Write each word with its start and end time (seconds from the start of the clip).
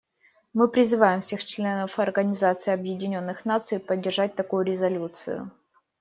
Мы 0.55 0.67
призываем 0.67 1.21
всех 1.21 1.45
членов 1.45 1.99
Организации 1.99 2.71
Объединенных 2.71 3.45
Наций 3.45 3.79
поддержать 3.79 4.33
такую 4.35 4.65
резолюцию. 4.65 5.51